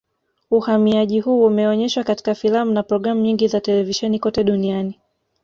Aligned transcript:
Uhamiaji 0.51 1.19
huu 1.19 1.45
umeonyeshwa 1.45 2.03
katika 2.03 2.35
filamu 2.35 2.71
na 2.71 2.83
programu 2.83 3.21
nyingi 3.21 3.47
za 3.47 3.61
televisheni 3.61 4.19
kote 4.19 4.43
duniani 4.43 4.99